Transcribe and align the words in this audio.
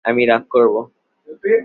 আমি 0.05 0.21
রাগ 0.25 0.43
করব! 0.49 0.75